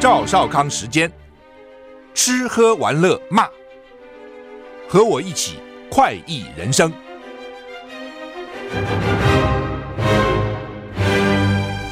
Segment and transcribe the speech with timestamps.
[0.00, 1.12] 赵少康时间，
[2.14, 3.46] 吃喝玩乐骂，
[4.88, 5.58] 和我一起
[5.90, 6.90] 快意人生。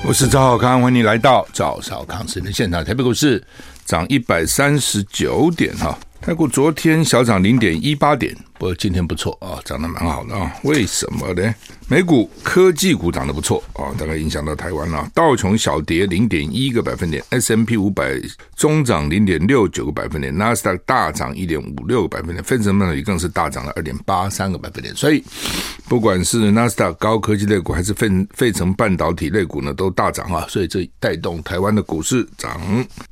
[0.06, 2.82] 我是赵少康，欢迎你来到赵少康时间现场。
[2.82, 3.44] 台北股市
[3.84, 8.34] 涨一百三十九点哈，台股昨天小涨零点一八点。
[8.58, 10.52] 不今天不错啊，涨得蛮好的啊。
[10.64, 11.54] 为什么呢？
[11.86, 15.08] 美股科技股涨得不错啊，大概影响到台湾了。
[15.14, 18.20] 道琼小跌零点一个百分点，S&P 五百
[18.56, 24.94] 中涨零点六九个百分点，纳斯达克大涨一点五六个百分点，费城半导体更是大涨了二点八三个百分点。
[24.94, 25.22] 所以，
[25.88, 30.44] 不管是纳斯达克高科技类股还是费费城半导体类股呢，都大涨啊。
[30.48, 32.60] 所以这带动台湾的股市涨，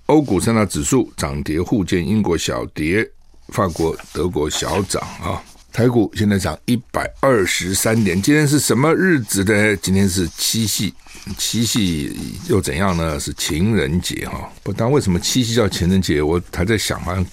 [0.06, 3.08] 欧股三大指数涨跌互见，英国小跌。
[3.48, 5.42] 法国、德国小涨啊，
[5.72, 8.20] 台股现在涨一百二十三点。
[8.20, 9.76] 今天是什么日子呢？
[9.76, 10.92] 今天是七夕，
[11.38, 12.16] 七夕
[12.48, 13.18] 又怎样呢？
[13.20, 14.50] 是情人节哈。
[14.62, 16.20] 不，但为什么七夕叫情人节？
[16.20, 17.24] 我还在想，好像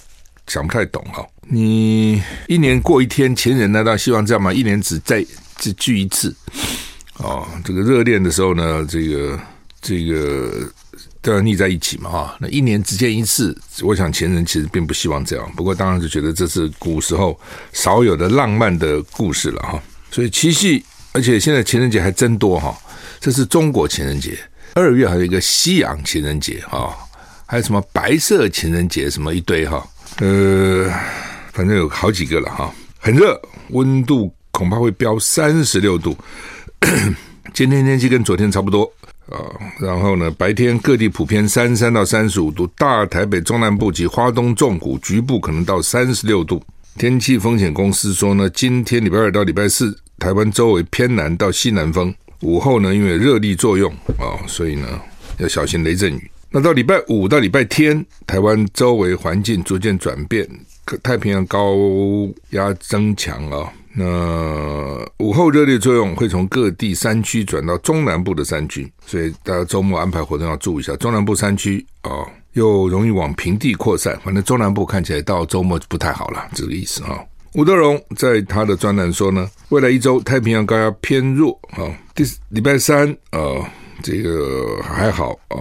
[0.46, 1.26] 想不太懂哈。
[1.48, 4.52] 你一年过一天，情人难道希望这样吗？
[4.52, 5.24] 一年只再
[5.58, 6.34] 只聚一次
[7.18, 7.46] 哦。
[7.64, 9.40] 这个热恋的时候呢，这个
[9.80, 10.70] 这个。
[11.24, 12.36] 都要腻在一起嘛，哈！
[12.38, 15.52] 那一年只见一次，我想前人其实并不希望这样。
[15.56, 17.40] 不过当然就觉得这是古时候
[17.72, 19.82] 少有的浪漫的故事了，哈。
[20.10, 22.76] 所以七夕，而且现在情人节还真多，哈。
[23.20, 24.38] 这是中国情人节，
[24.74, 26.94] 二月还有一个西洋情人节，哈，
[27.46, 29.82] 还有什么白色情人节，什么一堆，哈。
[30.18, 30.92] 呃，
[31.54, 32.70] 反正有好几个了，哈。
[32.98, 36.14] 很热，温度恐怕会飙三十六度。
[37.54, 38.92] 今天天气跟昨天差不多。
[39.30, 39.38] 啊，
[39.80, 46.62] 然后呢，白天各地普遍三十三到三十五度，大台北中南部及花东纵谷局部可能到三十六度。
[46.96, 54.86] 天气风险公司说呢，今天礼拜二到礼拜四，台湾周围偏南到西南风，午后呢，因为热力作用啊，所以呢
[55.38, 56.30] 要小心雷阵雨。
[56.50, 60.48] 那到礼拜五到礼拜天，台湾周围环境逐渐转变，
[61.02, 61.74] 太平洋高
[62.50, 63.72] 压增强啊。
[63.96, 70.96] 那午后热烈作用会从各地山区转到中南部的山区，所以大家周末安排活动要注意一下。
[70.96, 77.20] 中南部山区、哦，又容易往平地扩散，反正中南部看起来到周末就不太好了，这个意思啊。
[77.54, 83.64] 吴德荣在他的专栏说呢，未来一周太平洋高压偏弱啊，第礼拜三啊、哦，
[84.02, 85.54] 这个还好啊，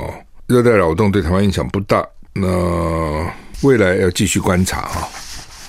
[0.47, 2.03] 热带扰动对台湾影响不大。
[2.33, 5.07] 那未来要继续观察啊。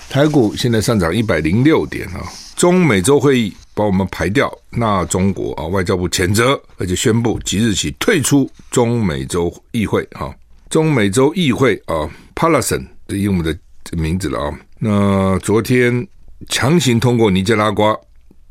[0.08, 2.24] 台股现在上涨一百零六点啊。
[2.56, 10.34] 中美洲会议把我们排掉，那中国啊，外交部谴责，而且宣布即日起退出中美洲议会啊。
[10.70, 13.56] 中美洲议会啊，PALASN 的英文的
[13.96, 14.58] 名字了啊。
[14.78, 16.06] 那昨天
[16.48, 17.96] 强行通过尼加拉瓜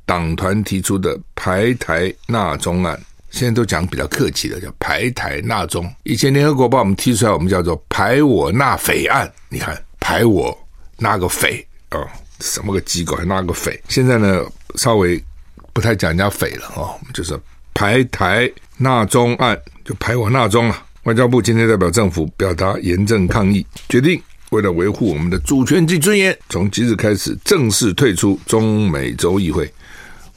[0.05, 2.99] 党团提出的排台纳中案，
[3.31, 5.89] 现在都讲比较客气的，叫排台纳中。
[6.03, 9.31] 以前联合国把我们踢出来，我们叫做排我纳匪案。
[9.49, 10.57] 你看，排我
[10.97, 11.99] 纳个匪啊。
[12.43, 13.81] 什么个机构还纳个匪？
[13.87, 14.43] 现在呢，
[14.75, 15.23] 稍微
[15.71, 17.39] 不太讲人家匪了哦，就是
[17.73, 20.85] 排台纳中案，就排我纳中啊。
[21.03, 29.71] 外交部今天代表政府表达严正抗议，决定为了维护我们的主权及尊严，从即日开始正式退出中美洲议会。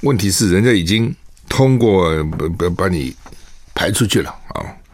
[0.02, 1.12] 问题是人家已经
[1.48, 3.14] 通过，把把把你
[3.74, 4.32] 排出去了。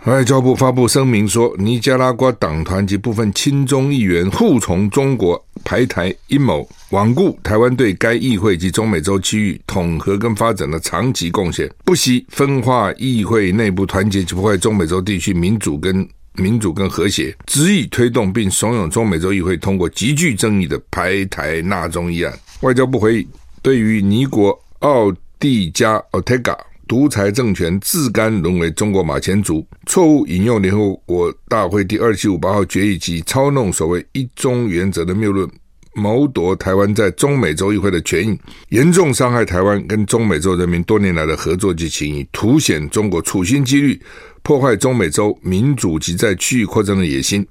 [0.04, 22.36] 外交部发布声明说，尼加拉瓜党团及部分亲中议员护从中国排台阴谋，罔顾台湾对该议会及中美洲区域统合跟发展的长期贡献，不惜分化议会内部团结及破坏中美洲地区民主跟民主跟和谐，执意推动并怂恿中美洲议会通过极具争议的排台纳中议案。
[22.62, 23.28] 外交部回应，
[23.62, 26.58] 对于尼国奥蒂加奥特加。
[26.92, 35.48] 独裁政权自甘沦为中国马前卒，错误引用联合国大会第二七五八号决议及操弄所谓一中原则的谬论，
[35.94, 38.38] 谋夺台湾在中美洲议会的权益，
[38.69, 43.99] 严重伤害台湾跟中美洲人民多年来的合作及情谊，凸显中国处心积虑
[44.43, 47.43] 破坏中美洲民主及在区域扩张的野心。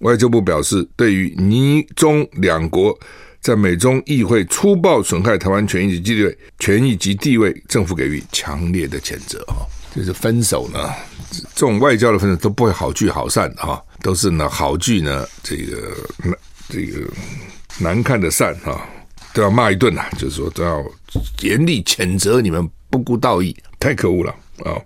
[0.00, 2.98] 外交部表示，对于尼中两国。
[3.40, 9.66] 在美中议会粗暴损害台湾权益及地位，权益及地位，政府给予强烈的谴责哈。
[9.94, 10.78] 就是分手呢，
[11.54, 15.96] 这种外交的分手都不会好聚好散哈，都是呢好聚呢，这个
[16.68, 17.10] 这个
[17.78, 18.86] 难看的散哈，
[19.32, 20.84] 都要骂一顿呐，就是说都要
[21.40, 24.30] 严厉谴责你们不顾道义，太可恶了
[24.64, 24.76] 啊！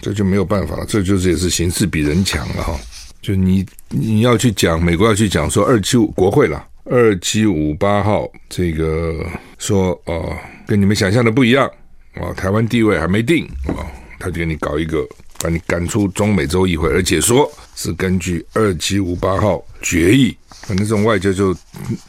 [0.00, 2.78] 这就没有办法了，这就是也是形势比人强了哈。
[3.20, 6.64] 就你你要去讲美国要去讲说二七五国会了。
[6.84, 9.24] 二七五八号，这个
[9.58, 10.36] 说哦、
[10.66, 11.70] 跟你们想象的不一样
[12.14, 13.86] 啊、台湾地位还没定啊、
[14.18, 15.06] 他就给你搞一个
[15.40, 21.56] 把你赶出中美洲议会，而且说是根据二七五八号决议，反正这种外交就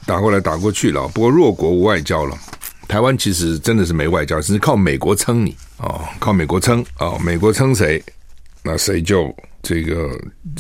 [0.06, 1.08] 打过来打过去了。
[1.10, 2.38] 不过弱国无外交了，
[2.88, 8.04] 台湾其实真的是没外交，只是靠美国撑你哦，靠美国撑哦，美国撑谁，
[8.62, 9.34] 那谁就
[9.64, 10.12] 这个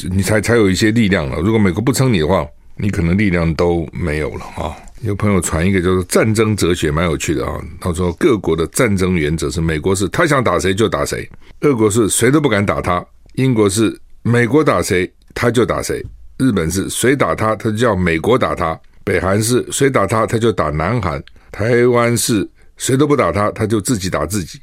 [0.10, 1.40] 你才才有一些力量了。
[1.40, 4.76] 如果美国不撑你的话，你可能力量都没有了啊。
[5.02, 7.60] 有朋友传一个叫做战争哲学，蛮有趣的啊。
[7.80, 11.28] 他说各国的战争原则是：美国是他想打谁就打谁；
[11.62, 16.02] 俄国是谁都不敢打他；英国是美国打谁他就打谁；
[16.38, 21.20] 日本是谁打他他就叫美国打他；北韩是谁打他他就打南韩；
[21.52, 24.58] 台湾是谁都不打他他就自己打自己；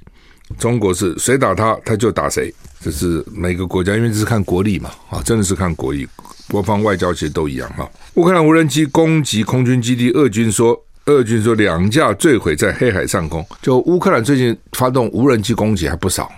[0.58, 2.52] 中国是谁打他他就打谁。
[2.80, 6.08] 这是每个国家，因为这是看国力嘛啊，真的是看国力。
[6.48, 7.88] 国防外交其实都一样哈。
[8.14, 13.46] 乌克兰无人机攻击空军基地，俄军说，俄军说两架坠毁在黑海上空。
[13.62, 16.30] 就乌克兰最近发动无人机攻击还不少，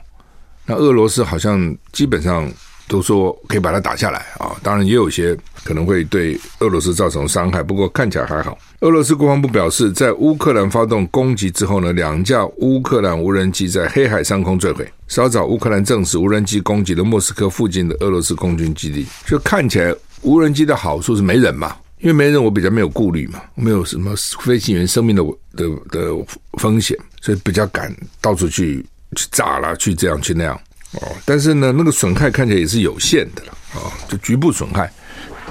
[0.66, 2.48] 那俄罗斯好像基本上
[2.88, 4.54] 都说可以把它打下来啊。
[4.62, 8.56] 当然也有些可能会对俄罗斯造成伤害，不过看起来还好。
[8.80, 14.86] 俄罗斯国防部表示，在乌克兰发动攻击之后呢，两架乌克兰无人机在黑海上空坠毁。
[15.08, 19.06] 稍早，乌克兰证实无人机攻击了莫斯科附近的俄罗斯空军基地。
[19.26, 25.22] 就看起来，无人机的好处是没人嘛，因为没人，我比较没有顾虑嘛，没有什么飞行员生命的
[25.56, 26.26] 的的
[26.58, 28.84] 风险，所以比较敢到处去
[29.16, 30.58] 去炸了，去这样去那样
[31.00, 31.08] 哦。
[31.24, 34.90] 但是呢，那个损害看起来也是有限的了哦，就局部损害。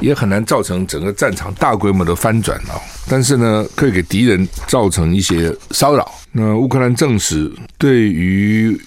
[0.02, 2.76] 也很难造成整个战场大规模的翻转啊！
[3.08, 6.12] 但是呢，可以给敌人造成一些骚扰。
[6.32, 8.78] 那乌克兰证实，对于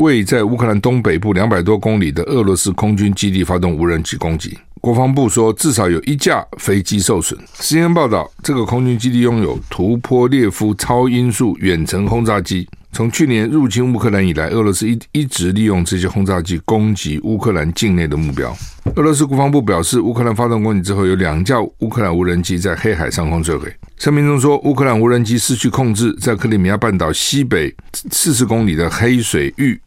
[0.00, 4.58] 位在乌克兰东北部两百多公里的俄罗斯空军基地发动无人机攻击。
[4.80, 7.38] 国防部说，至少有一架飞机受损。
[7.60, 12.68] CNN 报道，这个空军基地拥有图波列夫超音速远程轰炸机。
[12.96, 18.56] 从去年入侵乌克兰以来，俄罗斯一一直利用这些轰炸机攻击乌克兰境内的目标。
[18.94, 23.70] 俄罗斯国防部表示，乌克兰发动攻击之后，有两架乌克兰无人机在黑海上空坠毁。
[23.98, 27.70] 声明中说，乌克兰无人机失去控制，在克里米亚半岛西北
[28.10, 29.78] 四十公里的黑水域、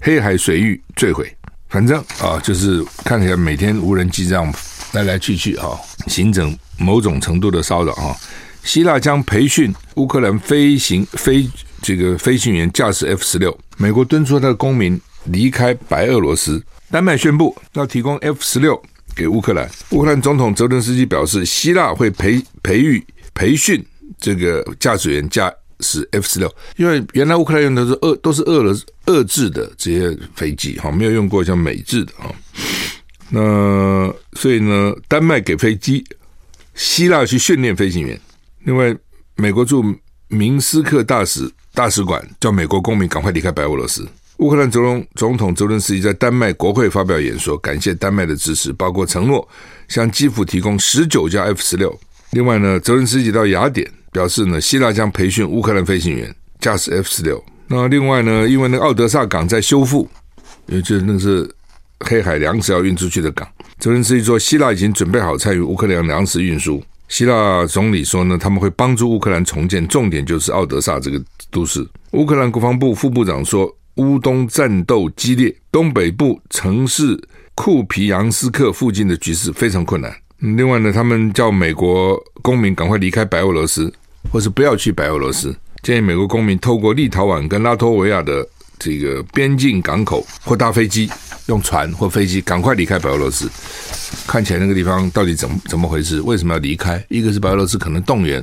[0.00, 1.32] 黑海水域坠毁。
[1.68, 4.52] 反正啊，就是看起来每天无人机这样
[4.94, 5.78] 来来去去啊，
[6.08, 8.16] 形成某种程度的骚扰啊。
[8.64, 11.48] 希腊将培训乌克兰飞行飞
[11.82, 13.56] 这个飞行员驾驶 F 十六。
[13.76, 16.62] 美国敦促他的公民离开白俄罗斯。
[16.90, 18.80] 丹麦宣布要提供 F 十六
[19.14, 19.68] 给乌克兰。
[19.90, 23.84] 乌克兰总统泽伦斯基表示，希腊会培培育培训
[24.18, 32.30] 这个驾驶员驾驶 F 十六，因为原来乌克兰用的是俄都是俄罗斯俄制的这些飞机哈，没有用过像美制的啊。
[33.30, 36.04] 那所以呢，丹麦给飞机，
[36.74, 38.20] 希腊去训练飞行员。
[38.64, 38.94] 另外，
[39.36, 39.82] 美国驻
[40.28, 44.06] 明斯克大使大使馆叫美国公民赶快离开白俄罗斯。
[44.38, 49.46] 乌克兰总总统泽伦斯基在丹麦国会发表演说，感谢丹麦的支持，包括承诺
[49.88, 51.98] 向基辅提供十九架 F 十六。
[52.32, 57.42] 另外呢，泽伦斯基到雅典表示呢，希腊将培训乌克兰飞行员驾驶 F 十六。
[57.68, 60.08] 那另外呢，因为那个奥德萨港在修复，
[60.66, 61.48] 因为就是那是
[62.00, 63.48] 黑海粮食要运出去的港。
[63.78, 66.82] 泽伦斯基说，希腊已经准备好参与乌克兰粮食运输。
[67.12, 71.86] 希腊总理说呢，他们会帮助乌克兰重建，重点就是奥德萨这个都市。
[72.12, 77.22] 乌克兰国防部副部长说，乌东战斗激烈，东北部城市
[77.54, 80.10] 库皮扬斯克附近的局势非常困难。
[80.38, 83.92] 另外呢，他们叫美国公民赶快离开白俄罗斯，
[84.30, 88.48] 或是不要去白俄罗斯，建议美国公民透过立陶宛跟拉脱维亚的
[88.82, 91.10] 这个边境港口或搭飞机。
[91.46, 93.50] 用船或飞机赶快离开白俄罗斯，
[94.28, 96.20] 看起来那个地方到底怎么怎么回事？
[96.20, 97.04] 为什么要离开？
[97.08, 98.42] 一个是白俄罗斯可能动员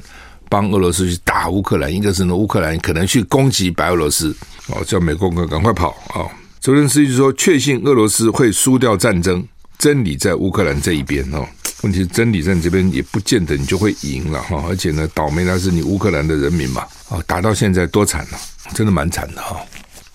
[0.49, 4.35] 帮俄罗斯去打乌克兰，一个是呢乌克兰可能去攻击白俄罗斯。
[4.67, 6.27] 哦，叫美国哥赶快跑啊！
[6.59, 9.41] 泽连斯基说，确信俄罗斯会输掉战争，
[9.77, 11.47] 真理在乌克兰这一边哦。
[11.83, 16.85] 问题是真理在你这边也不见得你就会赢了哈，而且呢，倒霉的是你乌克兰的人民嘛。
[17.07, 18.37] 哦，打到现在多惨了，
[18.73, 19.57] 真的蛮惨的哈。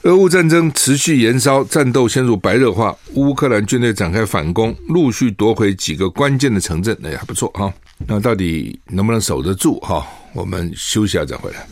[0.04, 2.94] 俄乌战争持续延烧，战斗陷入白热化。
[3.14, 7.72] 乌克兰军队展开反攻，陆续夺回几个关键的城镇，那也还不错哈。
[8.06, 10.06] 那到底能不能守得住哈？
[10.34, 11.66] 我们休息一下再回来。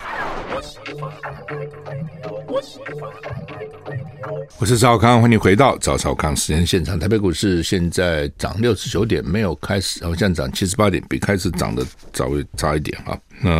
[4.58, 6.98] 我是赵少康，欢迎回到赵少康时间现场。
[6.98, 11.84] 台北股市现在涨六十九点，没有开始，好像涨七十八点，比开始涨的
[12.14, 13.12] 稍微差一点啊。
[13.42, 13.50] 那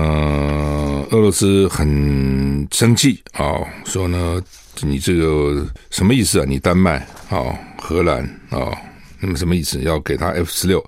[1.10, 4.42] 俄罗斯很生气啊，说呢。
[4.80, 6.44] 你这个什么意思啊？
[6.48, 8.72] 你丹麦啊，荷兰啊，
[9.20, 9.80] 那么什么意思？
[9.82, 10.84] 要给他 F 十六？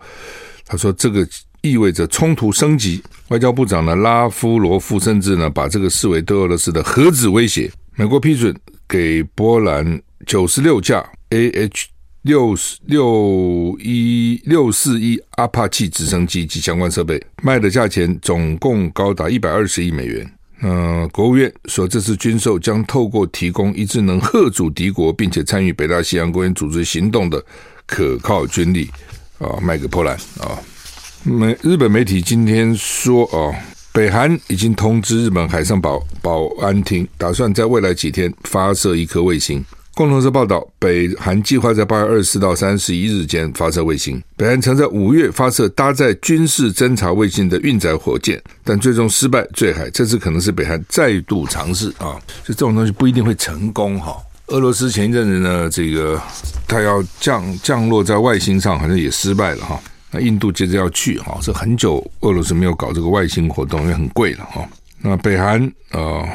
[0.66, 1.26] 他说这个
[1.60, 3.02] 意味着冲突升级。
[3.28, 7.70] 外交部长呢，拉夫罗夫甚至呢，把这个视为对俄罗斯的核子威胁。
[7.96, 8.54] 美国批准
[8.88, 11.84] 给波兰九十六架 AH
[12.22, 20.30] 六六一六四一阿帕奇直升机及相关设备，卖的价钱总共高达一百二十亿美元。
[20.62, 27.44] 嗯，国务院说，这次军售将透过提供一支能吓阻敌国，并且参与北大西洋公约组织行动的
[27.86, 28.90] 可靠军力
[29.38, 30.58] 啊，卖给波兰啊。
[31.22, 33.54] 美日本媒体今天说哦，
[33.92, 39.62] 北韩已经通知日本海上保保安厅，打算在未来几天发射一颗卫星。
[39.94, 44.20] 共同社报道，北韩计划在八月二十四到三十一日间发射卫星。
[44.36, 49.88] 北韩曾在五月发射搭载军事侦察卫星的运载火箭，但最终失败坠海。
[49.90, 54.16] 这次可能是北韩再度尝试啊，就这种东西不一定会成功哈。
[54.48, 56.20] 俄罗斯前一阵子呢，这个
[56.66, 59.80] 他要降降落在外星上，好像也失败了哈。
[60.10, 64.68] 那印度接着要去哈，这很久俄罗斯没有搞这个外星活动，因为很贵了哈。
[65.00, 66.26] 那北韩啊，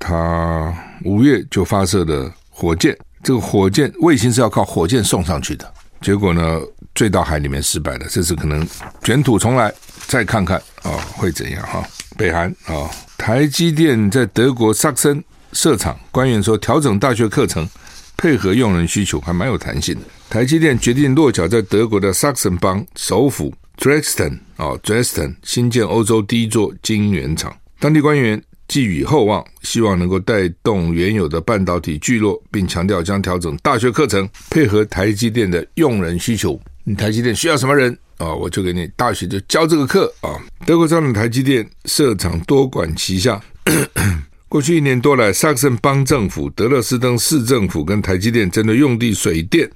[0.00, 2.28] 他五月就发射的。
[2.58, 6.58] 火箭，这个火箭卫星是要靠火箭送上去的，结果呢，
[6.94, 8.06] 坠到海里面失败了。
[8.08, 8.66] 这次可能
[9.02, 9.70] 卷土重来，
[10.06, 11.86] 再看看啊、会怎样哈？
[12.16, 15.22] 北韩啊、台积电在德国萨森
[15.52, 17.68] 设厂，官员说调整大学课程，
[18.16, 20.00] 配合用人需求，还蛮有弹性的。
[20.30, 28.42] 台积电决定落脚在德国的萨克森邦首府 Dresden 啊，Dresden 新建欧洲第一座晶圆厂，当地官员。
[28.68, 36.60] 寄予厚望，希望能够带动原有的半导体聚落，并强调将调整大学课程，配合台积电的用人需求。
[36.84, 38.32] 你台积电需要什么人啊？
[38.34, 40.38] 我就给你大学就教这个课啊。
[40.64, 43.40] 德国招揽台积电设厂多管齐下。
[44.48, 49.68] 过去一年多来，萨克森邦政府、德勒斯登市政府跟台积电针对用地、水电、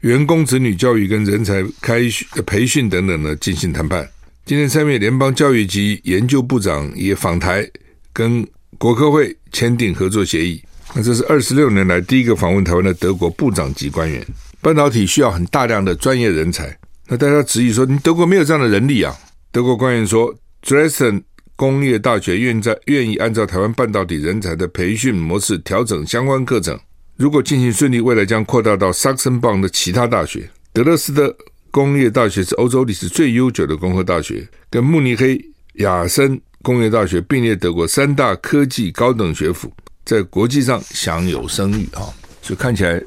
[0.00, 2.00] 员工子女教育跟人才开
[2.44, 4.08] 培训等等呢进行谈判。
[4.44, 7.68] 今年三月，联邦教育及研究部长也访台。
[8.12, 8.46] 跟
[8.78, 10.62] 国科会签订合作协议，
[10.94, 14.24] 那这是二十六年来第一个访问台湾的德国部长级官员。
[14.62, 16.76] 半导体需要很大量的专业人才，
[17.08, 19.16] 那大家质疑说，你德国没有这样的人力啊？
[19.50, 21.22] 德国官员说，Dresden
[21.56, 26.78] 工业大学愿在愿意按照台湾半导体人才的培训模式调整相关课程，
[27.16, 30.48] 如果进行顺利，未来将扩大到萨克森邦的其他大学。
[30.72, 31.34] 德勒斯的
[31.70, 35.42] 工业大学是欧洲历史最悠久的工科大学，跟慕尼黑
[35.74, 36.40] 亚森。
[36.62, 39.72] 工业大学并列德国三大科技高等学府，
[40.04, 42.04] 在国际上享有声誉啊，
[42.42, 43.00] 所以看起来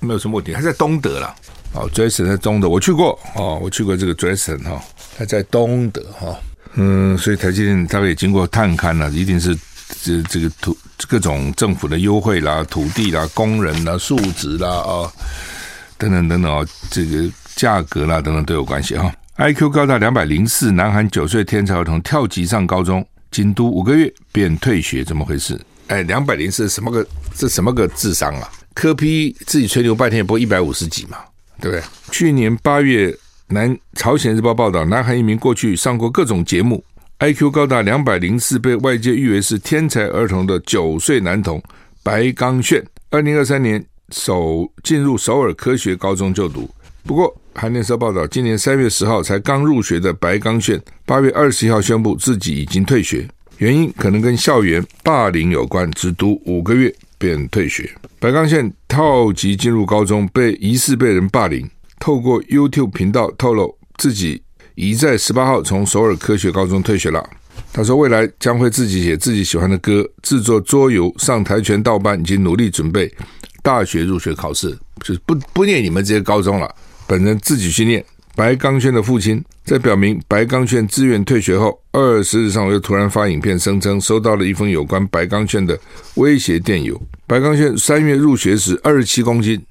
[0.00, 0.54] 没有什么问题。
[0.54, 1.34] 还在东德啦，
[1.74, 4.82] 哦，Dresden 在东德，我去过哦，我去过这个 Dresden 哈，
[5.18, 6.34] 还在东德哈，
[6.74, 9.54] 嗯，所以台积电大概也经过探勘了，一定是
[10.02, 15.12] 这这个土各种政府的优惠啦、土地啦、工人啦、素质啦啊
[15.98, 19.14] 等等等等啊，这个价格啦等等都有关系哈。
[19.36, 25.60] IQ 高达两百零四，南韩九岁天才儿童跳级上高中，仅读五个月便退学，怎么回事？
[25.88, 27.04] 哎，两百零四什么个？
[27.34, 28.48] 这什么个智商啊？
[28.74, 31.18] 科批自己吹牛半天也不过一百五十几嘛，
[31.60, 31.82] 对不对？
[32.12, 33.12] 去年八月，
[33.48, 36.84] 南朝鲜日报报道，南韩一名过去上过各种节目
[37.18, 41.60] ，IQ 高达两百零四，被外界誉为是天才儿童的九岁男童
[42.04, 46.70] 白刚炫，二零二三年首进入首尔科学高中就读，
[47.04, 47.34] 不过。
[47.56, 57.88] 韩联社报道，今年三月十号才刚入学的白刚炫，八月二十一号宣布自己已经退学，原因可能跟校园霸凌有关，只读五个月便退学。
[58.18, 61.70] 白刚炫套级进入高中，被疑似被人霸凌，
[62.00, 64.42] 透过 YouTube 频道透露自己
[64.74, 67.24] 已在十八号从首尔科学高中退学了。
[67.72, 73.08] 他说，未来将会自己写自己喜欢的歌，制作桌游，上跆拳道班，以及努力准备
[73.62, 76.74] 大学入学考试，就是不不念你们这些高中了。
[77.06, 78.04] 本人自己去念。
[78.36, 85.78] 白刚炫的父亲在表明白刚炫自愿退学后，二十日上午又突然发影片，声称收到了一封有关白刚炫的
[86.16, 87.00] 威胁电邮。
[87.28, 89.64] 白刚炫三月入学时二十七公斤，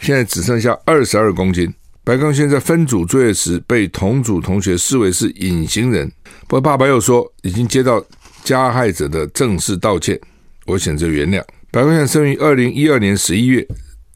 [0.00, 1.74] 现在只剩下二十二公斤。
[2.04, 6.08] 白刚炫在分组作业时被同组同学视为是隐形人，
[6.46, 8.00] 不过爸爸又说已经接到
[8.44, 10.16] 加害者的正式道歉，
[10.66, 11.42] 我选择原谅。
[11.72, 13.66] 白刚炫生于二零一二年十一月。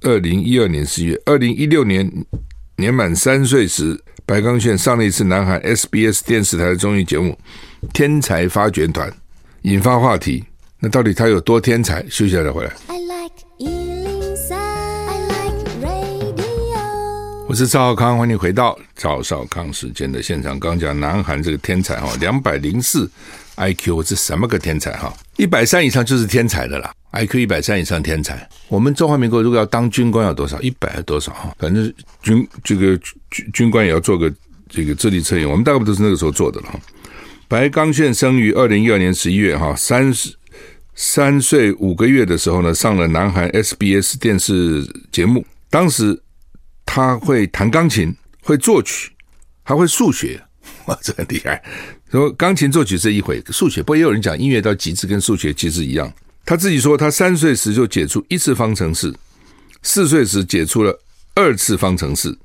[0.04, 2.10] 二零一二年十月，二零一六年
[2.76, 7.38] 年满三岁时，白刚炫上了一次南韩 SBS 电视台的综艺节目
[7.92, 9.08] 《天才发掘团》，
[9.62, 10.44] 引发话题。
[10.80, 12.02] 那到底他有多天才？
[12.10, 12.72] 休息下再回来。
[12.88, 17.46] I like 103, I like radio。
[17.48, 20.58] 我是赵少康，欢迎回到赵少康时间的现场。
[20.58, 23.08] 刚讲南韩这个天才哈，两百零四
[23.56, 25.14] IQ 这什么个天才哈？
[25.36, 26.92] 一百三以上就是天才的啦。
[27.12, 30.58] I Q 一百三以上天才，我们中华民国如果要当军官要多少？
[30.62, 31.54] 一百多少哈？
[31.58, 31.92] 反正
[32.22, 32.98] 军这个
[33.30, 34.32] 军军官也要做个
[34.66, 36.80] 这个智力测验，我们大概都是那个时候做的了哈。
[37.48, 40.34] 白刚炫生于二零一二年十一月哈，三十
[40.94, 46.18] 三岁五个月的时候呢，上了南韩 SBS 电视节目《当时
[46.86, 49.10] 他会弹钢琴，会作曲，
[49.62, 50.42] 还会数学，
[50.88, 51.62] 哇，这很厉害。
[52.10, 56.10] 说钢琴作曲是一回，数学不过也有人讲音乐到极致跟数学其实一样。
[56.44, 59.14] 他自己说，他三岁时就解出一次方程式，
[59.82, 60.98] 四岁时解出了
[61.34, 62.36] 二次方程式，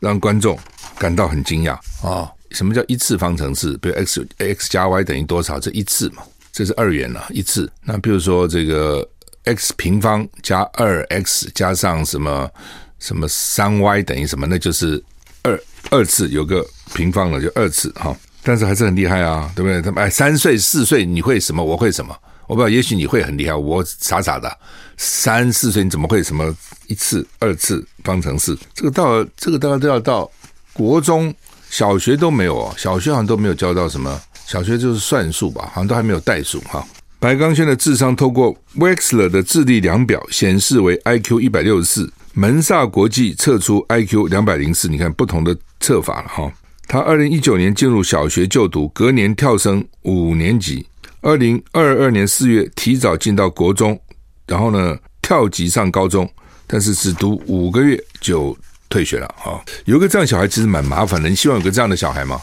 [0.00, 0.58] 让观众
[0.98, 1.80] 感到很惊讶啊。
[2.02, 3.76] 哦什么叫一次方程式？
[3.76, 5.60] 比如 x x 加 y 等于多少？
[5.60, 7.70] 这一次嘛，这是二元了，一次。
[7.84, 9.06] 那比如说这个
[9.44, 12.50] x 平方加二 x 加上什么
[12.98, 14.46] 什么三 y 等于什么？
[14.46, 15.04] 那就是
[15.42, 18.16] 二二次，有个平方了就二次哈。
[18.42, 19.82] 但是还是很厉害啊，对不对？
[19.82, 21.62] 他们哎，三岁四岁你会什么？
[21.62, 22.16] 我会什么？
[22.48, 24.58] 我不知道，也许你会很厉害，我傻傻的。
[24.96, 26.52] 三四岁你怎么会什么
[26.88, 28.58] 一次、二次方程式？
[28.74, 30.28] 这个到这个大概都要到
[30.72, 31.32] 国中。
[31.70, 36.82] 小学都没有哦，小学好像都没有教到什么，小学就是算术吧，好像都还没有代数哈。
[37.18, 46.50] 白刚轩的智商透过 Wechsler 的智力量表显示为 IQ 一百六十四，门萨国际测出 IQ 两百零四，你看不同的测法了哈。
[46.86, 50.86] 他二零一九年进入小学就读，隔年跳升五年级，
[51.20, 54.00] 二零二二年四月提早进到国中，
[54.46, 56.28] 然后呢跳级上高中，
[56.66, 58.56] 但是只读五个月就。
[58.90, 59.60] 退学了啊！
[59.84, 61.28] 有个这样小孩其实蛮麻烦的。
[61.28, 62.40] 你希望有个这样的小孩吗？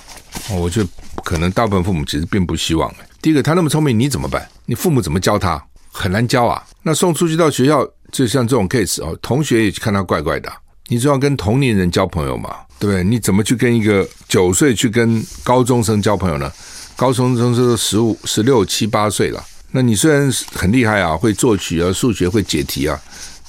[0.51, 0.87] 哦，我觉得
[1.23, 2.93] 可能大部分父母其实并不希望。
[3.19, 4.47] 第一个，他那么聪明，你怎么办？
[4.67, 5.59] 你父母怎么教他？
[5.91, 6.63] 很难教啊。
[6.83, 10.53] 那送出去到学校，就像这种 case 哦，同学也看他怪怪的。
[10.87, 13.03] 你就要跟同龄人交朋友嘛，对不对？
[13.03, 16.53] 你怎么去跟一个九岁去跟高中生交朋友呢？
[16.95, 19.43] 高中生都十五、十六、七八岁了。
[19.71, 22.99] 那你虽然很厉害啊，会作曲啊，数学会解题啊。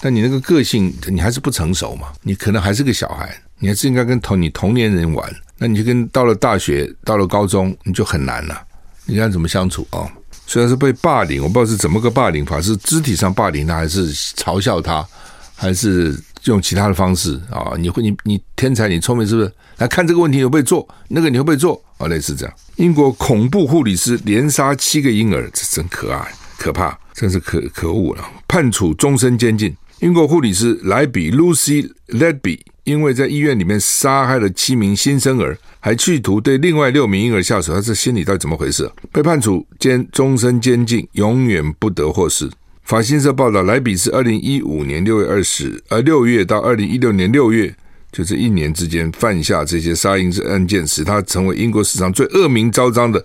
[0.00, 2.08] 但你那个个性，你还是不成熟嘛？
[2.22, 5.34] 你可能还是个小孩，你还是应该跟同你同年人玩。
[5.58, 8.60] 那你就跟到了大学，到了高中，你就很难了。
[9.06, 10.06] 你看怎么相处啊、
[10.46, 15.06] 虽然是被霸凌，我不知道是怎么个霸凌法，是肢体上霸凌他，还是嘲笑他，
[15.54, 19.52] 还是用其他的方式啊、你会，你你天才，你聪明，是不是？
[19.78, 20.86] 来看这个问题，你会不会做？
[21.08, 21.82] 那个你会不会做？
[21.98, 22.54] 啊、类似这样。
[22.76, 29.74] 英国恐怖护理师连杀七个婴儿，这真可爱，可怕，真是可可恶了，判处终身监禁。
[30.00, 38.90] 英国护理师莱比 Lucy Letby 因为在医院里面杀害了七名新生儿，还企图对另外六名婴儿下手，他这心里到底怎么回事？
[39.10, 42.50] 被判处监终身监禁，永远不得获释。
[42.84, 47.74] 法新社报道，莱比是二零一五年六月二十，呃六月到二零一六年六月，
[48.16, 53.22] 就这一年之间犯下这些杀婴之案件，使他成为英国史上最恶名昭彰的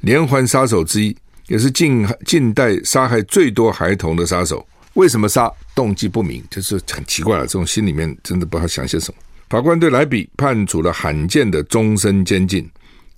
[0.00, 4.62] 连环杀手之一，也是近近代杀害最多孩童的杀手。
[4.92, 5.50] 为什么杀？
[5.74, 7.46] 动机不明，就是很奇怪了。
[7.46, 9.18] 这种心里面真的不知道想些什么。
[9.48, 12.68] 法官对莱比判处了罕见的终身监禁，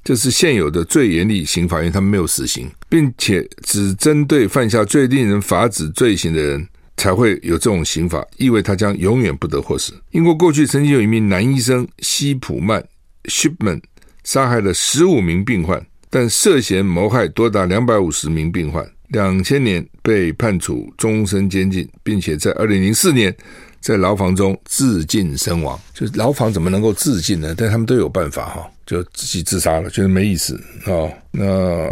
[0.04, 9.92] 这是现有的最严厉刑法，因为他们没有死刑，并且只针对犯下最令人发指罪行的人才会有这种刑法，意味他将永远不得获释。
[10.12, 12.82] 英国过去曾经有一名男医生西普曼
[13.24, 13.80] （Shipman）
[14.24, 18.84] 杀害了十五名病患，但涉嫌谋害多达两百五十名病患。
[19.08, 23.32] 两千年被判处终身监禁，并且在二零零四年
[23.80, 25.78] 在牢房中自尽身亡。
[25.94, 27.54] 就是牢房怎么能够自尽呢？
[27.56, 31.08] 但他们都有办法哈，就自己自杀了，觉得没意思哦。
[31.30, 31.88] 那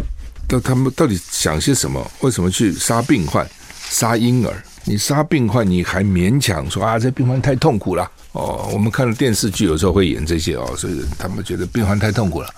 [0.48, 2.04] 那他们到底想些什么？
[2.20, 3.48] 为什么去杀病患、
[3.88, 4.64] 杀婴儿？
[4.86, 8.68] 你杀病患，你还勉强说啊，这病患太痛苦了哦。
[8.72, 12.48] 我们看了电视剧，有时候会演这些哦，所以他们觉得病患太痛苦了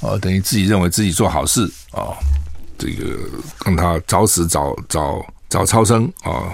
[0.00, 2.14] 哦，等于自己认为自己做好事哦。
[2.78, 3.18] 这个
[3.64, 6.52] 让他早死早早早超生啊，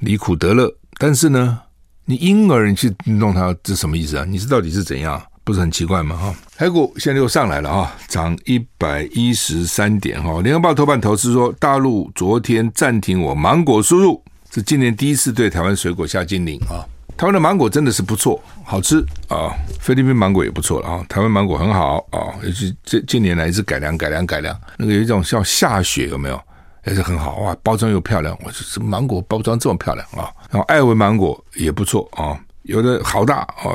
[0.00, 0.72] 离苦得乐。
[0.98, 1.60] 但是呢，
[2.04, 4.24] 你婴儿你去弄他，这什么意思啊？
[4.28, 5.20] 你是到底是怎样？
[5.42, 6.16] 不是很奇怪吗？
[6.16, 10.40] 哈，台股现在又上来了哈，涨一百一十三点哈。
[10.40, 14.22] 联合报头版头是说，大陆昨天暂停我芒果输入，
[14.54, 16.86] 是今年第一次对台湾水果下禁令啊。
[17.16, 19.50] 台湾的芒果真的是不错，好吃啊！
[19.80, 21.04] 菲律宾芒果也不错了啊！
[21.08, 24.56] 台湾芒果很好啊，尤其这近年来一直改良、改良、改良。
[24.76, 26.40] 那个有一种叫下雪，有没有？
[26.86, 28.36] 也是很好哇，包装又漂亮。
[28.44, 30.30] 我说这芒果包装这么漂亮啊！
[30.48, 33.74] 然后爱文芒果也不错啊，有的好大啊！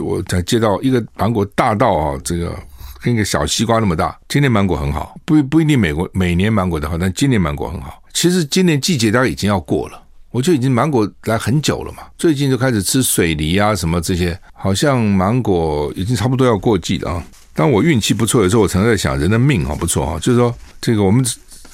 [0.00, 2.56] 我才接到一个芒果大到啊，这个
[3.02, 4.16] 跟一个小西瓜那么大。
[4.28, 8.00] 今年芒果很好，不不一定美国每年芒果的好，但今年芒果很好。
[8.12, 10.00] 其实今年季节大概已经要过了。
[10.34, 17.22] 我就已经芒果来很久了嘛，最近就开始吃水梨啊什么这些，好像芒果已经差不多要过季了啊。
[17.54, 21.24] 当我运气不错，有时候我常在想，人的命哈不错啊，就是说这个我们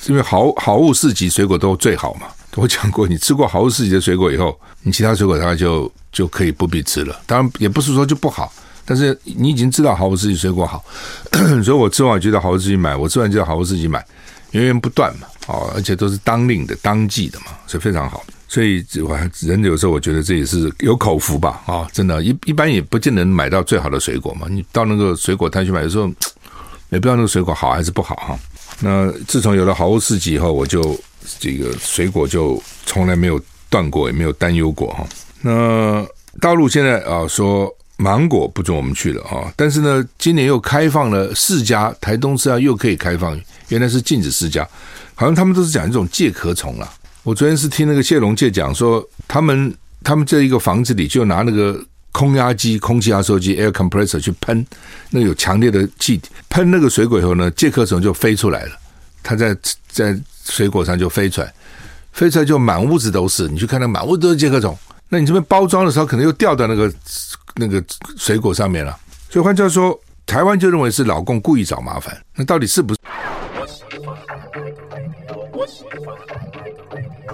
[0.08, 2.26] 因为好好物市集水果都最好嘛。
[2.56, 7.18] 我讲过，你吃过好物市集的水果以后，你其他水果大概就就可以不必吃了。
[7.24, 8.52] 当然也不是说就不好，
[8.84, 10.84] 但是你已经知道好物市集水果好，
[11.64, 14.04] 所以我吃完就到好物市集买，我吃完就到好物市集买，
[14.50, 18.22] 源源不断嘛，哦，而且都是当令的、当季的嘛，所以非常好。
[18.50, 24.48] 所以我还人有时候我觉得这也是有口福吧，啊，真的，一一般也不见得能买到最好的水果嘛。
[24.50, 26.08] 你到那个水果摊去买的时候，
[26.90, 28.36] 也不知道那个水果好还是不好哈。
[28.80, 30.98] 那自从有了好物市集以后，我就
[31.38, 35.06] 这个水果就从来没有断过，也没有担忧过哈。
[35.42, 36.04] 那
[36.40, 44.68] 大陆现在啊说芒果不准我们去了啊，但是呢，今年又开放了四家，台东释迦又可以开放，原来是禁止四家，
[45.14, 46.92] 好像他们都是讲一种介壳虫了。
[47.22, 51.78] 我昨天是听那个谢龙介讲说，他们他们这一个房子里就拿那个
[52.12, 54.66] 空压机、空气压缩机 （air compressor） 去喷，
[55.10, 58.72] 那有强烈的气体，喷那个水果以后呢，介壳虫就飞出来了。
[59.22, 59.54] 它在
[59.86, 61.52] 在水果上就飞出来，
[62.12, 63.46] 飞出来就满屋子都是。
[63.48, 64.74] 你去看那满屋子都是介壳虫，
[65.10, 66.90] 那你这边包装的时候可能又掉到那个
[67.56, 67.84] 那个
[68.16, 68.98] 水果上面了。
[69.28, 72.18] 所以换句话说，台湾就认为是老共故意找麻烦。
[72.34, 73.00] 那到底是不是？
[75.52, 76.16] 我喜欢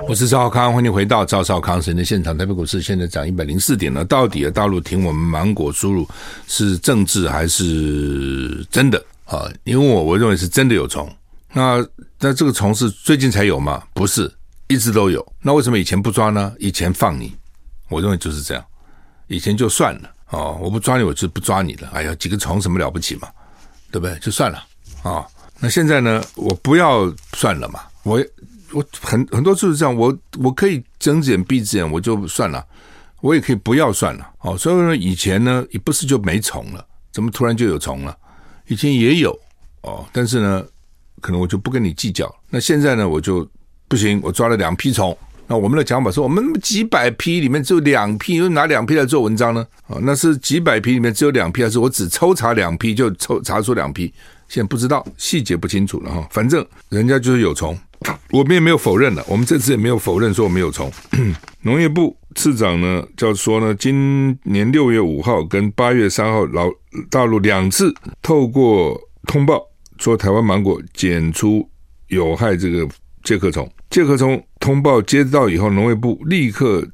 [0.03, 2.37] 我是赵少康，欢迎回到赵少康神的现场。
[2.37, 4.05] 台北股市现在涨一百零四点了。
[4.05, 6.07] 到底啊，大陆停我们芒果输入
[6.47, 9.49] 是政治还是真的啊？
[9.65, 11.11] 因为我我认为是真的有虫。
[11.53, 11.85] 那
[12.21, 13.83] 那这个虫是最近才有吗？
[13.95, 14.33] 不是，
[14.69, 15.27] 一直都有。
[15.41, 16.53] 那为什么以前不抓呢？
[16.59, 17.35] 以前放你，
[17.89, 18.65] 我认为就是这样。
[19.27, 21.89] 以前就算了哦，我不抓你，我就不抓你了。
[21.93, 23.29] 哎呀，几个虫什么了不起嘛？
[23.91, 24.17] 对不对？
[24.21, 24.63] 就算了
[25.03, 25.25] 啊、
[25.59, 26.23] 那现在呢？
[26.35, 27.81] 我不要算了嘛。
[28.03, 28.23] 我。
[28.77, 32.63] 我很很多次是这样，我我可以睁只眼闭只眼，我就算了，
[33.23, 34.31] 我也可以不要算了。
[34.41, 38.15] 哦，所以说以前呢，也不是就没虫了，怎么突然就有虫了？
[38.67, 39.33] 以前也有
[39.81, 40.63] 哦，但是呢，
[41.23, 42.31] 可能我就不跟你计较。
[42.51, 43.49] 那现在呢，我就
[43.89, 45.17] 不行，我抓了两批虫。
[45.47, 49.67] 那我们的讲法说，我们几百批里面只有两批，又拿两批来做文章呢？
[49.87, 54.13] 啊，那是几百批里面只有两批，还是我只抽查两批就抽查出两批？
[54.49, 56.29] 现在不知道细节不清楚了哈。
[56.31, 57.79] 反正人家就是有虫。
[58.31, 60.91] 我们也没有否认了，我们这次也没有否认说我们有虫。
[61.63, 66.69] 农业部次长呢，叫说呢，今年六月五号跟八月三号，老
[67.11, 69.61] 大陆两次透过通报
[69.99, 71.69] 说台湾芒果检出
[72.09, 72.87] 有害这个
[73.23, 73.71] 介壳虫。
[73.89, 76.87] 介壳虫通报接到以后，农业部立刻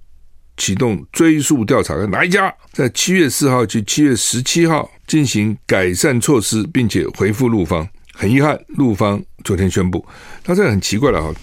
[0.57, 7.87] 启动追溯调查，哪一家在七月四号及七月十七号进行改善措施，并且回复陆方。
[8.23, 10.07] 很遗憾，陆方昨天宣布，
[10.47, 11.35] 那这个很奇怪了哈，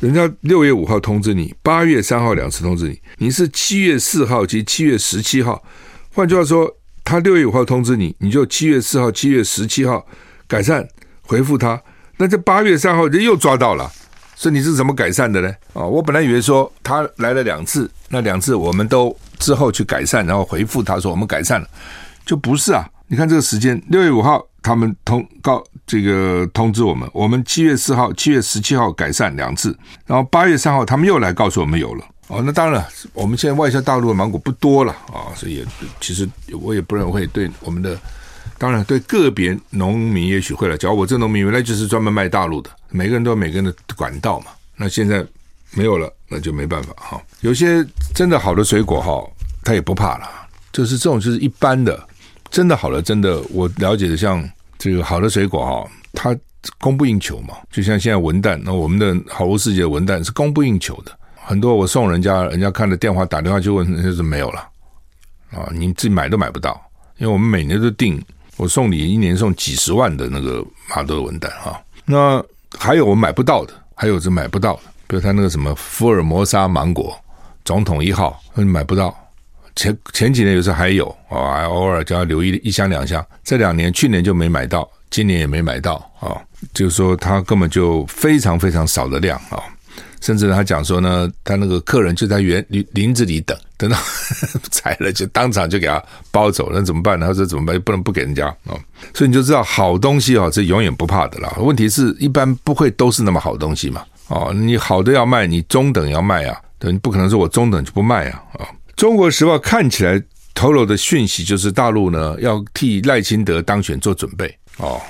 [0.00, 5.62] 人家六月五号通知你，八月三号两次通知你，你是七月四号及七月十七号，
[6.14, 6.66] 换句话说，
[7.04, 10.02] 他六月五号通知你，你就七月四号、七月十七号
[10.48, 10.88] 改善
[11.20, 11.78] 回复他，
[12.16, 13.92] 那这八月三号人又抓到了，
[14.34, 15.54] 所以你是怎么改善的呢？
[15.74, 21.68] 啊，我本来以为说他来了两次，那两次我们都之后去改善，然后回复他说我们改善了，
[22.24, 24.42] 就不是啊，你看这个时间，六月五号。
[24.64, 32.42] 他们通告这个通知我们，我们七月四号、七月十七号改善两次，然后八月三号他们又来告诉我们有了哦。
[32.44, 35.66] 那当然了，我们现在外销大陆的芒果不多了啊，所以也
[36.00, 36.28] 其实
[36.60, 37.98] 我也不认为对我们的，
[38.56, 40.76] 当然对个别农民也许会了。
[40.78, 44.46] 假如我这农民原来就是专门卖大陆的，每个人都有每个人的管道嘛。
[44.76, 45.24] 那现在
[45.72, 47.22] 没有了，那就没办法哈。
[47.40, 49.22] 有些真的好的水果哈，
[49.62, 50.28] 他也不怕了，
[50.72, 52.08] 就是这种就是一般的。
[52.50, 56.36] 真的好了，真的我了解的，像这个好的水果哈，它
[56.78, 57.54] 供不应求嘛。
[57.70, 64.60] 就像现在文旦，那我们的好物世界的文旦是供不应求的，很多我送人家，人家看了电话打电话就问，就是没有了
[65.50, 66.80] 啊，你自己买都买不到，
[67.18, 68.22] 因为我们每年都订，
[68.56, 71.80] 我送礼一年送几十万的那个马德文旦哈。
[72.04, 72.44] 那
[72.78, 77.16] 还有我买不到的，还有是买不到的，比如他那个什么福尔摩沙芒果
[77.64, 79.16] 总统一号，你买不到。
[79.76, 83.24] 前前几年有时候还有啊，还偶尔就要留一一箱两箱。
[83.42, 86.40] 这两年去年就没买到，今年也没买到啊。
[86.72, 89.62] 就是说他根本就非常非常少的量啊，
[90.22, 93.98] 甚至他讲说呢，他那个客人就在园林林子里等，等到
[94.72, 97.26] 采了就当场就给他包走，那怎么办呢？
[97.26, 97.78] 他说怎么办？
[97.82, 98.72] 不能不给人家啊。
[99.12, 101.52] 所以你就知道好东西啊，这永远不怕的啦。
[101.58, 104.02] 问题是一般不会都是那么好东西嘛。
[104.28, 108.64] 哦，你好的要卖，你中等要卖啊，对，你不可能说我中等就不卖啊啊。
[108.96, 110.22] 中国时报看起来
[110.54, 115.00] 透露的讯息就是大陆呢要替赖清德当选做准备哦，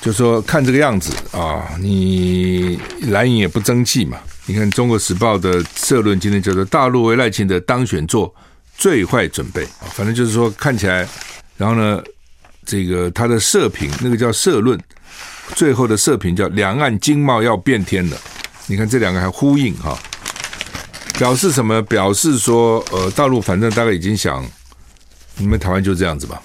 [0.00, 4.18] 就说看这个样子啊，你蓝营也不争气嘛。
[4.46, 8.34] 你看中国时报的社论今天叫做“大陆为赖清德当选做
[8.76, 11.06] 最坏准备”，反正就是说看起来，
[11.56, 12.02] 然后呢，
[12.66, 14.76] 这个他的社评那个叫社论，
[15.54, 18.16] 最后的社评叫“两岸经贸要变天了”。
[18.66, 19.96] 你看这两个还呼应哈。
[21.18, 21.80] 表示什么？
[21.82, 24.44] 表示说，呃，大陆反正大概已经想，
[25.36, 26.42] 你们台湾就这样子吧，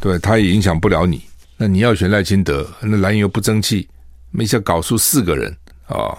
[0.00, 1.22] 对，他也影响不了你。
[1.56, 3.88] 那你要选赖清德，那蓝营又不争气，
[4.30, 5.50] 没想搞出四个人
[5.86, 6.16] 啊，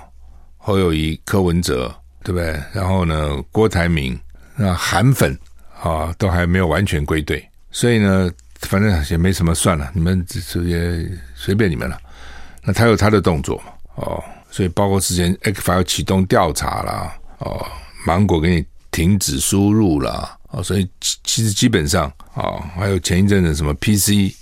[0.58, 2.62] 侯友谊、柯文哲对不对？
[2.74, 4.20] 然后呢，郭台铭
[4.58, 5.38] 那韩粉
[5.82, 8.30] 啊，都还没有完全归队，所以呢，
[8.62, 11.98] 反正也没什么算了，你们直接随便你们了。
[12.62, 13.72] 那他有他的动作嘛？
[13.96, 17.66] 哦，所以包括之前 X File 要启动调查啦，哦，
[18.06, 20.88] 芒果给你停止输入啦，哦，所以
[21.24, 24.34] 其实基本上啊、哦，还有前一阵子什么 PC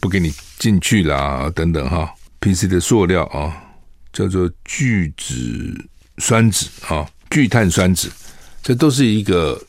[0.00, 3.52] 不给你进去啦，等等哈、，PC 的塑料啊、哦，
[4.12, 5.74] 叫做聚酯
[6.18, 8.08] 酸酯啊、哦，聚碳酸酯，
[8.62, 9.60] 这都是一个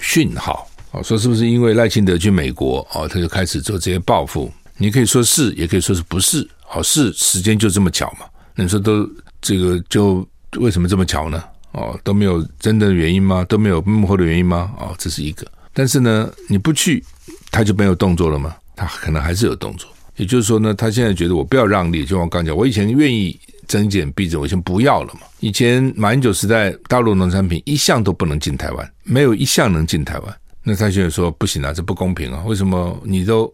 [0.00, 4.52] 讯号啊、哦，说是不是因为赖清德去美国哦，他就开始做这些报复？
[4.76, 6.48] 你可以说是，也可以说是不是。
[6.70, 8.26] 好，是时间就这么巧嘛？
[8.54, 9.08] 你说都
[9.40, 10.24] 这个就
[10.56, 11.42] 为什么这么巧呢？
[11.72, 13.44] 哦，都没有真的原因吗？
[13.44, 14.72] 都没有幕后的原因吗？
[14.78, 15.46] 哦，这是一个。
[15.72, 17.04] 但是呢，你不去，
[17.50, 18.56] 他就没有动作了吗？
[18.74, 19.88] 他可能还是有动作。
[20.16, 25.20] 也就是说呢，他现在觉得我不要让利，就像我刚讲，我以前愿意增减币值，我先不要了嘛。
[25.40, 30.36] 以前马英九时代，大陆农产品一项都不能进台湾，没有一项能进台湾。
[30.62, 32.42] 那他现在说不行啊，这不公平啊！
[32.46, 33.52] 为什么你都？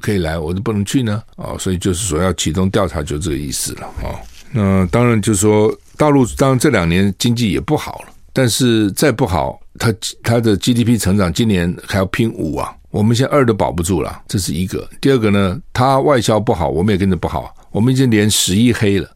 [0.00, 1.20] 可以来，我就不能去呢？
[1.34, 4.14] 哦，所以就是说要启动调查，就这个意思了啊。
[4.52, 14.88] 那当然就是说，大陆当然这两年经济也不好了，但是再不好，它它的 GDP 成长今年还要拼五啊，我们现在二都保不住了，这是一个。
[15.00, 19.10] 第二个呢，它外销不好，我们也跟着不好，我们已经连十一黑了，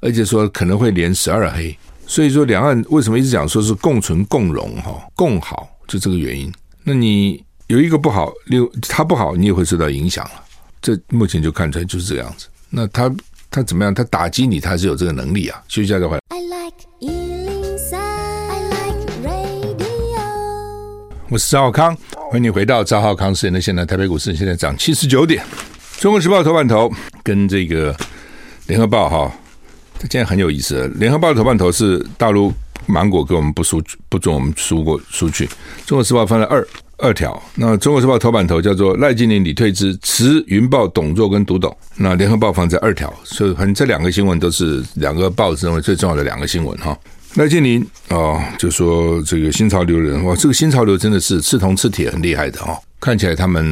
[0.00, 1.78] 而且说可能会连十二黑。
[2.06, 6.52] 所以说，两岸为什么一直讲说是共存共荣哈，共好，就这个原因。
[6.82, 7.44] 那你。
[7.68, 10.32] 有一个不好，六他不好，你也会受到影响了。
[10.82, 12.46] 这目前就看出来就是这个样子。
[12.68, 13.10] 那他
[13.54, 13.94] 他怎么样？
[13.94, 15.62] 他打击你，他是有这个能力啊。
[15.68, 16.20] 休息一下再回来。
[16.30, 20.18] I like 103, I like radio。
[21.28, 21.96] 我是赵浩康，
[22.32, 25.46] 欢迎你回到赵浩康时间的现在台北股市现在涨七十九点。
[25.98, 27.96] 中国时报头版头跟这个
[28.66, 29.32] 联合报哈，
[30.00, 30.88] 这今天很有意思。
[30.96, 32.52] 联合报的头版头是大陆
[32.86, 35.48] 芒果给我们不输不准我们输过出去，
[35.86, 36.66] 中国时报翻了二。
[37.04, 46.98] 二条，那中国时报头版头叫做赖清德李退之辞云豹董座跟独董，那联合报放在二条，所以反正这两个新闻都是两个报纸认为最重要的两个新闻哈。
[47.34, 47.62] 赖清
[48.08, 52.78] 德啊，就说这个新潮流人哇，这个新潮流真的是刺铜刺铁很厉害的哦。
[52.98, 53.64] 看起来他们，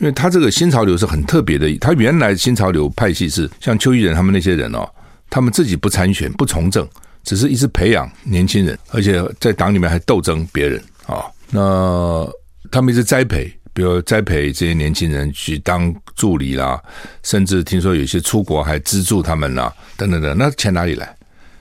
[0.00, 4.84] 因为他这个新潮流是很特别的，他原来新潮流派系是像邱毅仁他们那些人哦，
[5.30, 6.84] 他们自己不参选不从政，
[7.22, 12.28] 只是一直培养年轻人，而且在党里面还斗争别人啊，那。
[12.74, 16.82] 他们一直栽培，比如栽培这些年轻人去当助理啦，
[17.22, 20.36] 甚至听说有些出国还资助他们啦，等等等。
[20.36, 21.16] 那钱哪里来？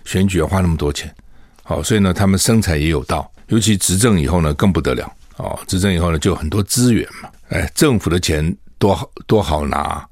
[0.06, 1.14] 选举要花那么多钱，
[1.62, 3.32] 好，所以呢，他们生财也有道。
[3.50, 5.60] 尤其执政以后呢，更不得了哦。
[5.68, 7.30] 执政以后呢，就很多资源嘛。
[7.50, 8.44] 哎，政府的钱
[8.80, 10.04] 多好多好拿，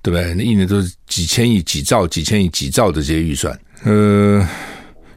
[0.00, 0.32] 对不对？
[0.32, 3.54] 那一年都是几千亿、几兆、几千亿、几兆的这些预算。
[3.84, 4.40] 呃，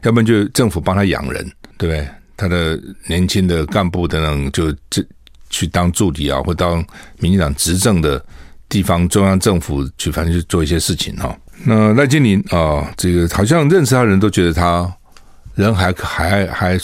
[0.02, 1.42] 要不然就政府帮他养人，
[1.78, 2.06] 对不对？
[2.36, 5.02] 他的年轻的干部等等，就这。
[5.50, 6.82] 去当助理啊，或当
[7.18, 8.24] 民进党执政的
[8.68, 11.36] 地方中央政府去，反正去做一些事情哈。
[11.64, 14.90] 那赖清德啊，这个好像认识他的人都觉得他
[15.56, 16.78] 人还还还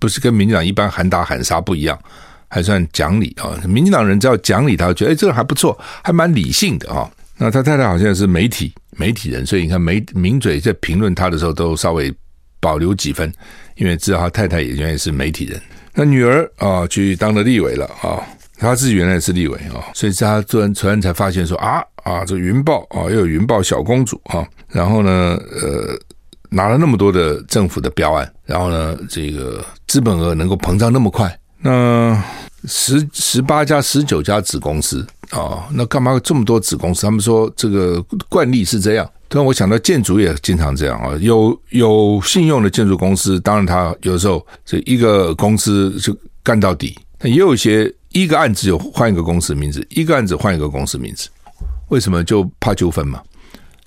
[0.00, 1.96] 不是跟民进党一般喊打喊杀不一样，
[2.48, 3.54] 还算讲理啊。
[3.64, 7.08] 民进党人只要讲理，他觉得哎，这个还不错，还蛮理性的啊。
[7.36, 12.12] 那他太太好像是媒体媒体人，所以你看媒名嘴在评论他的时候都稍微
[12.58, 13.32] 保留几分，
[13.76, 15.60] 因为知道他太太也原来是媒体人。
[15.98, 18.22] 他女儿啊，去当了立委了啊，
[18.56, 25.98] 他自己原来也是立委啊，所以他突然突然才发现说啊啊，这云豹啊，又有云豹小公主啊，然后呢，呃，
[26.50, 32.22] 拿了那么多的政府的标案，然后呢，这个资本额能够膨胀那么快，那
[32.68, 37.02] 十十八家、十九家子公司啊，那干嘛这么多子公司？
[37.02, 39.10] 他们说这个惯例是这样。
[39.28, 51.28] 突然我想到建筑也经常这样啊，有有信用的建筑公司，当然他有时候这一个公司就干到底，但也有一些一个案子就换一个公司名字，一个案子换一个公司名字，
[51.88, 53.20] 为什么就怕纠纷嘛？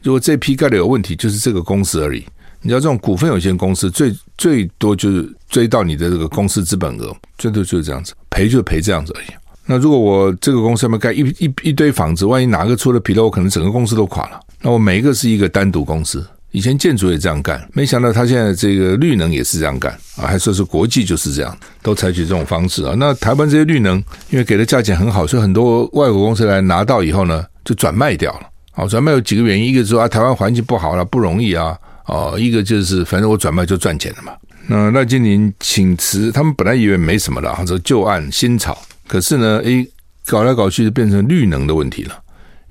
[0.03, 2.23] 如果这批盖的有问题，就是这个公司而已。
[2.63, 9.27] 你知道这种股份有限公司最最多就是追到你的这个公司资本额，最多就是这样子，赔就赔这样子而已。
[9.65, 14.39] 那如果我这个公司上面盖一一一堆房子，万一哪个出了纰漏，可能整个公司都垮了。
[14.61, 22.93] 那我每一个是一个单独公司，以前建筑也这样干，没想到他现在这个绿能也是这样干啊，还说是国际就是这样，都采取这种方式啊。
[22.97, 23.97] 那台湾这些绿能，
[24.29, 28.41] 因为给的价钱很好，所以很多外国公司来拿到以后呢，就转卖掉了。
[28.73, 34.33] 好，转卖有几个原因，一个说啊，台湾环境不好了，不容易啊，哦，一个就是反正我转卖就赚钱了嘛。
[34.67, 39.85] 那赖清德请辞，他们本来以为没什么了，这旧案新炒，可是呢，诶，
[40.27, 42.20] 搞来搞去就变成绿能的问题了。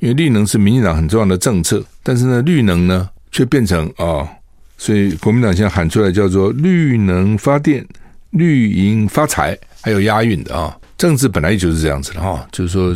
[0.00, 4.28] 因为绿能是民进党很重要的政策，但是呢，绿能呢却变成啊、
[4.76, 7.86] 所以国民党现在喊出来叫做“绿能发电，
[8.30, 10.76] 绿营发财”，还有押韵的啊。
[10.96, 12.94] 政治本来就是这样子的哈，就是说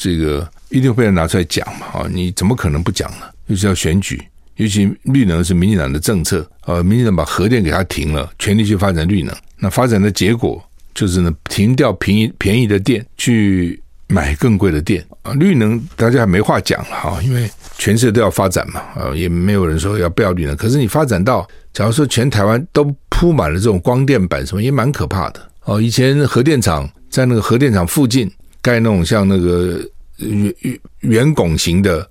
[0.00, 3.26] 这个一定会被人拿出来讲嘛啊，你怎么可能不讲呢？
[3.46, 4.20] 尤其要选举，
[4.56, 10.60] 尤其绿能是民进党的政策啊，民进党把核电给它停了，全力去发展绿能，那发展的结果
[10.94, 13.80] 就是呢，停掉便宜便宜的电，去
[14.14, 15.32] 买更贵的电啊。
[15.32, 20.56] 绿能大家还没话讲了哈，因为全世界都要发展嘛啊，也没有人说要不要绿能。
[20.56, 25.80] 可是你发展到，假如说全台湾都铺满了这种光电板什么，也蛮可怕的哦。
[25.80, 26.88] 以前核电厂。
[27.10, 28.28] 在那个核电厂附近
[28.60, 29.78] 盖那种像那个
[30.16, 32.04] 圆圆圆拱形的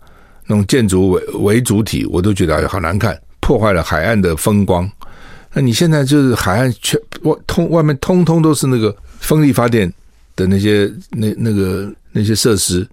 [0.48, 4.90] 那种建筑为为主体，我都觉得好难看，破坏了海岸的风光。
[5.52, 9.92] 那你现在就是海岸全外通外面通通都是那个风力发电
[10.36, 12.88] 的那些那那个那些设施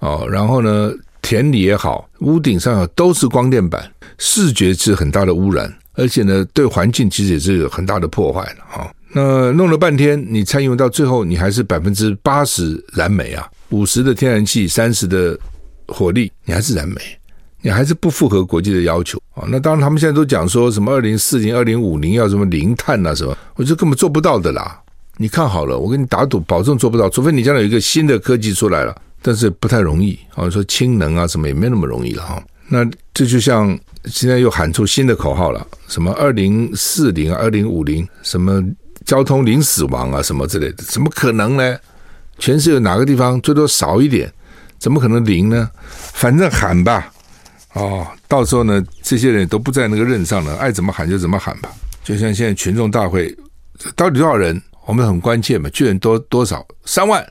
[0.00, 8.90] 哦，然后呢田里也好，屋顶上都是光电板，视觉是很大的污染，而且呢对环境其实也是有很大的破坏的啊。
[9.16, 15.38] 那弄了半天，你参与到最后，你还是百分之八十燃煤啊，五十的天然气，三十的
[15.86, 17.00] 火力，你还是燃煤，
[17.62, 19.46] 你还是不符合国际的要求啊。
[19.48, 24.80] 那当然，他们现在都讲说什么二零四零、二零五零要什么零碳啊什么，我觉得根本做不到的啦。
[25.16, 30.48] 你看好了，我跟你打赌，保证做不到，除非你将来有一个新的科技出来了，但是不太容易啊。
[30.50, 32.42] 说氢能啊什么也没那么容易了哈。
[32.68, 38.62] 那这就像现在又喊出新的口号了，什么二零四零、二零五零什么。
[39.04, 41.76] 交通零死亡啊，什么之类的，怎么可能呢？
[42.38, 44.32] 全世界哪个地方最多少一点？
[44.78, 45.70] 怎么可能零呢？
[46.14, 47.12] 反正喊吧，
[47.74, 51.70] 哦，到时候呢，这些人都不在那个任上了，爱怎么喊就怎么喊吧。
[52.02, 53.36] 就像现在群众大会，
[53.94, 54.58] 到底多少人？
[54.86, 56.66] 我们很关切嘛，巨人多多少？
[56.84, 57.24] 三万？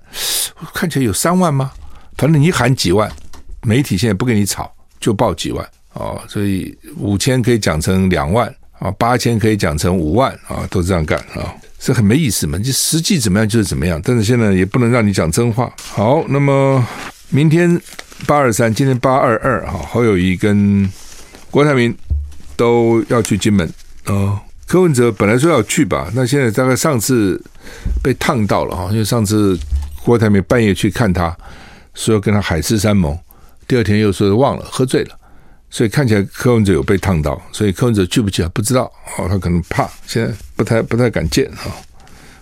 [0.74, 1.72] 看起来有三万吗？
[2.18, 3.12] 反正你喊几万，
[3.62, 6.22] 媒体现在不跟你吵，就报几万哦。
[6.28, 8.54] 所以五千可以讲成两万。
[8.80, 12.58] 啊，八千可以讲成五万啊，都这样干啊，这很没意思嘛。
[12.58, 15.74] 就实际怎么样就是怎么样，但是现在也不能让你讲真话。
[15.78, 16.86] 好，那么
[17.30, 17.80] 明天
[18.28, 20.92] 八二三，今天八二二哈，侯友谊跟
[21.50, 21.96] 郭台铭
[22.58, 23.66] 都要去金门
[24.04, 24.38] 啊。
[24.74, 27.40] 柯文哲本来说要去吧，那现在大概上次
[28.02, 29.56] 被烫到了哈，因为上次
[30.04, 31.32] 郭台铭半夜去看他，
[31.94, 33.16] 说要跟他海誓山盟，
[33.68, 35.16] 第二天又说忘了，喝醉了。
[35.70, 41.70] 所以看起来柯文哲有被烫到，所以柯文哲去不去还不知道哦，他可能怕，现在不太不太敢见哈。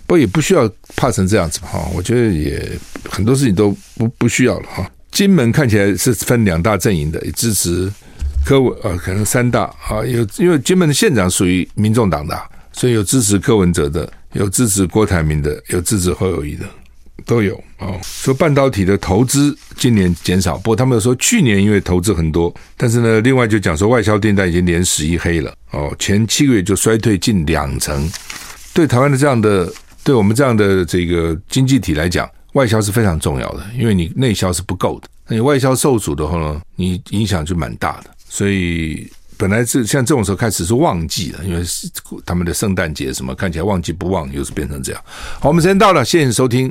[0.08, 2.66] 不过也不需要怕成这样子哈，我觉得也
[3.10, 4.90] 很多事情都不不需要了哈。
[5.12, 7.92] 金门看起来是分两大阵营的，也支持
[8.46, 12.38] 柯文啊，可能三大啊，有因为金门的县长属于民众党的，
[12.72, 16.66] 所以有支持柯文哲的，有支持郭台铭的，有支持侯友谊的。
[17.24, 28.10] 都有哦，说半导体的投资今年减少，不过他们说去年因为投资很多，但是呢，另外就讲说外销订单已经连十一黑了哦，前七个月就衰退近两成。
[28.74, 29.72] 对台湾的这样的，
[30.04, 38.10] 对我们这样的这个经济体来讲，外销是非常重要的，因为你内销是不够的，那你外销受阻的话呢，你影响就蛮大的。
[38.34, 41.64] 所以本来是像这种时候开始是旺季了，因为
[42.26, 45.02] 他们的圣诞节什么看起来旺季不旺，又是变成这样。
[45.40, 46.70] 好，我们时间到了，谢谢收听。